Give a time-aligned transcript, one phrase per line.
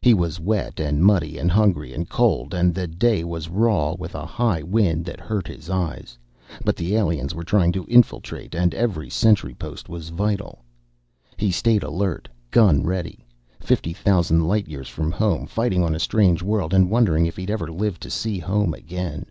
[0.00, 4.14] He was wet and muddy and hungry and cold, and the day was raw with
[4.14, 6.16] a high wind that hurt his eyes.
[6.64, 10.64] But the aliens were trying to infiltrate and every sentry post was vital.
[11.36, 13.26] He stayed alert, gun ready.
[13.60, 17.50] Fifty thousand light years from home, fighting on a strange world and wondering if he'd
[17.50, 19.26] ever live to see home again.